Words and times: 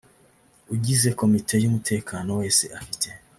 ugize 0.73 1.09
komite 1.19 1.53
y 1.63 1.67
umutekano 1.69 2.29
wese 2.39 2.63
afite 2.79 3.07